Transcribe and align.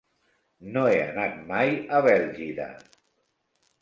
No 0.77 0.85
he 0.93 0.95
anat 1.03 1.37
mai 1.51 1.75
a 1.99 2.03
Bèlgida. 2.07 2.67